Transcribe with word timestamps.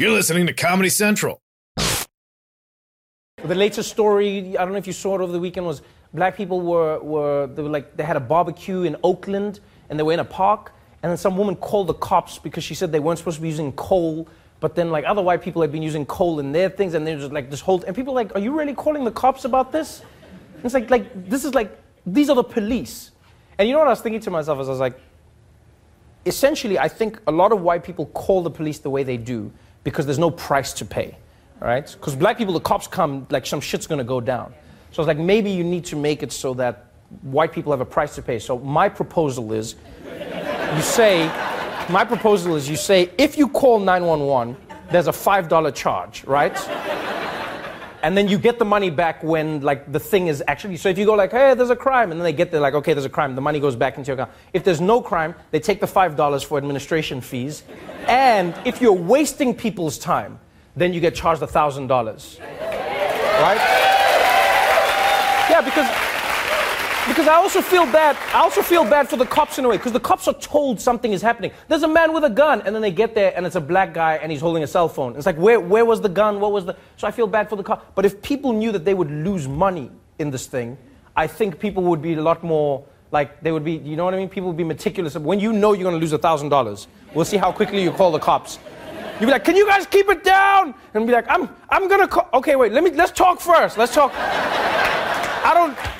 You're 0.00 0.12
listening 0.12 0.46
to 0.46 0.52
Comedy 0.52 0.90
Central. 0.90 1.42
The 1.76 3.54
latest 3.56 3.90
story, 3.90 4.56
I 4.56 4.62
don't 4.62 4.70
know 4.70 4.78
if 4.78 4.86
you 4.86 4.92
saw 4.92 5.16
it 5.16 5.20
over 5.20 5.32
the 5.32 5.40
weekend, 5.40 5.66
was 5.66 5.82
black 6.14 6.36
people 6.36 6.60
were, 6.60 7.00
were, 7.00 7.48
they 7.48 7.62
were 7.62 7.68
like, 7.68 7.96
they 7.96 8.04
had 8.04 8.16
a 8.16 8.20
barbecue 8.20 8.82
in 8.82 8.94
Oakland 9.02 9.58
and 9.90 9.98
they 9.98 10.04
were 10.04 10.12
in 10.12 10.20
a 10.20 10.24
park. 10.24 10.72
And 11.02 11.10
then 11.10 11.16
some 11.16 11.36
woman 11.36 11.56
called 11.56 11.88
the 11.88 11.94
cops 11.94 12.38
because 12.38 12.62
she 12.62 12.76
said 12.76 12.92
they 12.92 13.00
weren't 13.00 13.18
supposed 13.18 13.38
to 13.38 13.42
be 13.42 13.48
using 13.48 13.72
coal. 13.72 14.28
But 14.60 14.76
then 14.76 14.92
like 14.92 15.04
other 15.04 15.20
white 15.20 15.42
people 15.42 15.62
had 15.62 15.72
been 15.72 15.82
using 15.82 16.06
coal 16.06 16.38
in 16.38 16.52
their 16.52 16.68
things 16.68 16.94
and 16.94 17.04
they're 17.04 17.18
just 17.18 17.32
like 17.32 17.50
this 17.50 17.60
whole, 17.60 17.82
and 17.82 17.96
people 17.96 18.14
like, 18.14 18.32
are 18.36 18.40
you 18.40 18.56
really 18.56 18.74
calling 18.74 19.02
the 19.02 19.10
cops 19.10 19.46
about 19.46 19.72
this? 19.72 20.02
And 20.54 20.64
it's 20.64 20.74
like, 20.74 20.90
like, 20.90 21.28
this 21.28 21.44
is 21.44 21.56
like, 21.56 21.76
these 22.06 22.30
are 22.30 22.36
the 22.36 22.44
police. 22.44 23.10
And 23.58 23.66
you 23.66 23.74
know 23.74 23.80
what 23.80 23.88
I 23.88 23.90
was 23.90 24.00
thinking 24.00 24.20
to 24.20 24.30
myself 24.30 24.60
as 24.60 24.68
I 24.68 24.70
was 24.70 24.78
like, 24.78 25.00
essentially, 26.24 26.78
I 26.78 26.86
think 26.86 27.20
a 27.26 27.32
lot 27.32 27.50
of 27.50 27.62
white 27.62 27.82
people 27.82 28.06
call 28.06 28.44
the 28.44 28.50
police 28.50 28.78
the 28.78 28.90
way 28.90 29.02
they 29.02 29.16
do 29.16 29.50
because 29.90 30.06
there's 30.06 30.18
no 30.18 30.30
price 30.30 30.72
to 30.74 30.84
pay, 30.84 31.16
right? 31.60 31.90
Because 31.90 32.14
black 32.14 32.38
people, 32.38 32.54
the 32.54 32.60
cops 32.60 32.86
come, 32.86 33.26
like 33.30 33.46
some 33.46 33.60
shit's 33.60 33.86
gonna 33.86 34.04
go 34.04 34.20
down. 34.20 34.52
So 34.90 35.02
it's 35.02 35.08
like 35.08 35.18
maybe 35.18 35.50
you 35.50 35.64
need 35.64 35.84
to 35.86 35.96
make 35.96 36.22
it 36.22 36.32
so 36.32 36.54
that 36.54 36.86
white 37.22 37.52
people 37.52 37.72
have 37.72 37.80
a 37.80 37.86
price 37.86 38.14
to 38.16 38.22
pay. 38.22 38.38
So 38.38 38.58
my 38.58 38.88
proposal 38.88 39.52
is, 39.52 39.76
you 40.74 40.82
say, 40.82 41.26
my 41.88 42.04
proposal 42.04 42.56
is 42.56 42.68
you 42.68 42.76
say, 42.76 43.10
if 43.18 43.38
you 43.38 43.48
call 43.48 43.78
911, 43.80 44.56
there's 44.90 45.08
a 45.08 45.12
$5 45.12 45.74
charge, 45.74 46.24
right? 46.24 46.56
And 48.02 48.16
then 48.16 48.28
you 48.28 48.38
get 48.38 48.58
the 48.58 48.64
money 48.64 48.90
back 48.90 49.22
when 49.22 49.60
like 49.60 49.90
the 49.90 50.00
thing 50.00 50.28
is 50.28 50.42
actually 50.46 50.76
so 50.76 50.88
if 50.88 50.98
you 50.98 51.04
go 51.04 51.14
like 51.14 51.30
hey 51.30 51.54
there's 51.54 51.70
a 51.70 51.76
crime 51.76 52.10
and 52.10 52.20
then 52.20 52.24
they 52.24 52.32
get 52.32 52.50
there 52.50 52.60
like 52.60 52.74
okay 52.74 52.92
there's 52.94 53.04
a 53.04 53.10
crime 53.10 53.34
the 53.34 53.40
money 53.40 53.60
goes 53.60 53.76
back 53.76 53.96
into 53.98 54.08
your 54.08 54.14
account. 54.14 54.30
If 54.52 54.64
there's 54.64 54.80
no 54.80 55.00
crime 55.00 55.34
they 55.50 55.60
take 55.60 55.80
the 55.80 55.86
five 55.86 56.16
dollars 56.16 56.42
for 56.42 56.58
administration 56.58 57.20
fees. 57.20 57.62
And 58.06 58.54
if 58.64 58.80
you're 58.80 58.92
wasting 58.92 59.54
people's 59.54 59.98
time 59.98 60.38
then 60.76 60.92
you 60.92 61.00
get 61.00 61.14
charged 61.14 61.42
a 61.42 61.46
thousand 61.46 61.88
dollars. 61.88 62.38
Right? 62.40 63.58
Yeah 65.50 65.60
because 65.60 66.07
because 67.08 67.26
I 67.26 67.34
also 67.34 67.62
feel 67.62 67.84
bad. 67.86 68.16
I 68.34 68.40
also 68.40 68.62
feel 68.62 68.84
bad 68.84 69.08
for 69.08 69.16
the 69.16 69.26
cops 69.26 69.58
in 69.58 69.64
a 69.64 69.68
way, 69.68 69.76
because 69.76 69.92
the 69.92 70.00
cops 70.00 70.28
are 70.28 70.34
told 70.34 70.80
something 70.80 71.12
is 71.12 71.22
happening. 71.22 71.50
There's 71.66 71.82
a 71.82 71.88
man 71.88 72.12
with 72.12 72.24
a 72.24 72.30
gun, 72.30 72.62
and 72.62 72.74
then 72.74 72.82
they 72.82 72.90
get 72.90 73.14
there, 73.14 73.32
and 73.36 73.46
it's 73.46 73.56
a 73.56 73.60
black 73.60 73.94
guy, 73.94 74.16
and 74.16 74.30
he's 74.30 74.40
holding 74.40 74.62
a 74.62 74.66
cell 74.66 74.88
phone. 74.88 75.16
It's 75.16 75.26
like, 75.26 75.36
where, 75.36 75.58
where 75.58 75.84
was 75.84 76.00
the 76.00 76.08
gun? 76.08 76.38
What 76.38 76.52
was 76.52 76.66
the? 76.66 76.76
So 76.96 77.06
I 77.06 77.10
feel 77.10 77.26
bad 77.26 77.48
for 77.48 77.56
the 77.56 77.62
cop. 77.62 77.94
But 77.94 78.04
if 78.04 78.20
people 78.22 78.52
knew 78.52 78.70
that 78.72 78.84
they 78.84 78.94
would 78.94 79.10
lose 79.10 79.48
money 79.48 79.90
in 80.18 80.30
this 80.30 80.46
thing, 80.46 80.76
I 81.16 81.26
think 81.26 81.58
people 81.58 81.82
would 81.84 82.02
be 82.02 82.14
a 82.14 82.22
lot 82.22 82.44
more 82.44 82.84
like 83.10 83.40
they 83.40 83.50
would 83.50 83.64
be. 83.64 83.72
You 83.72 83.96
know 83.96 84.04
what 84.04 84.14
I 84.14 84.18
mean? 84.18 84.28
People 84.28 84.48
would 84.48 84.56
be 84.56 84.64
meticulous. 84.64 85.16
When 85.16 85.40
you 85.40 85.52
know 85.52 85.72
you're 85.72 85.84
going 85.84 85.96
to 85.96 86.00
lose 86.00 86.12
a 86.12 86.18
thousand 86.18 86.50
dollars, 86.50 86.86
we'll 87.14 87.24
see 87.24 87.38
how 87.38 87.50
quickly 87.50 87.82
you 87.82 87.90
call 87.90 88.12
the 88.12 88.18
cops. 88.18 88.58
You'd 89.18 89.26
be 89.26 89.32
like, 89.32 89.44
"Can 89.44 89.56
you 89.56 89.66
guys 89.66 89.86
keep 89.86 90.08
it 90.08 90.22
down?" 90.22 90.74
And 90.94 91.06
be 91.06 91.12
like, 91.12 91.26
"I'm, 91.28 91.48
I'm 91.70 91.88
gonna 91.88 92.06
call." 92.06 92.28
Okay, 92.34 92.54
wait. 92.54 92.70
Let 92.72 92.84
me. 92.84 92.90
Let's 92.90 93.10
talk 93.10 93.40
first. 93.40 93.76
Let's 93.76 93.92
talk. 93.92 94.12
I 94.14 95.54
don't. 95.54 95.97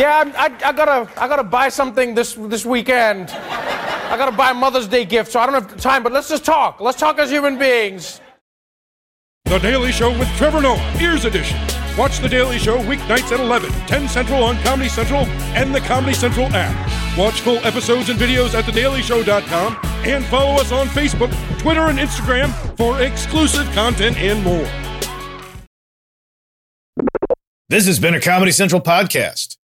Yeah, 0.00 0.32
I, 0.34 0.46
I, 0.46 0.68
I, 0.70 0.72
gotta, 0.72 1.20
I 1.20 1.28
gotta 1.28 1.44
buy 1.44 1.68
something 1.68 2.14
this, 2.14 2.32
this 2.32 2.64
weekend. 2.64 3.30
I 3.30 4.16
gotta 4.16 4.34
buy 4.34 4.50
a 4.50 4.54
Mother's 4.54 4.88
Day 4.88 5.04
gift, 5.04 5.30
so 5.30 5.40
I 5.40 5.44
don't 5.44 5.54
have 5.62 5.76
time, 5.78 6.02
but 6.02 6.10
let's 6.10 6.30
just 6.30 6.42
talk. 6.42 6.80
Let's 6.80 6.98
talk 6.98 7.18
as 7.18 7.30
human 7.30 7.58
beings. 7.58 8.18
The 9.44 9.58
Daily 9.58 9.92
Show 9.92 10.08
with 10.18 10.28
Trevor 10.38 10.62
Noah, 10.62 10.94
Ears 11.02 11.26
Edition. 11.26 11.60
Watch 11.98 12.18
The 12.20 12.30
Daily 12.30 12.58
Show 12.58 12.78
weeknights 12.78 13.30
at 13.30 13.40
11, 13.40 13.70
10 13.70 14.08
Central 14.08 14.42
on 14.42 14.56
Comedy 14.62 14.88
Central 14.88 15.26
and 15.54 15.74
the 15.74 15.80
Comedy 15.80 16.14
Central 16.14 16.46
app. 16.52 17.18
Watch 17.18 17.42
full 17.42 17.58
episodes 17.58 18.08
and 18.08 18.18
videos 18.18 18.54
at 18.54 18.64
thedailyshow.com 18.64 19.78
and 20.06 20.24
follow 20.24 20.54
us 20.54 20.72
on 20.72 20.86
Facebook, 20.86 21.30
Twitter, 21.58 21.88
and 21.88 21.98
Instagram 21.98 22.48
for 22.78 23.02
exclusive 23.02 23.70
content 23.72 24.16
and 24.16 24.42
more. 24.42 24.66
This 27.68 27.84
has 27.86 28.00
been 28.00 28.14
a 28.14 28.20
Comedy 28.20 28.52
Central 28.52 28.80
podcast. 28.80 29.58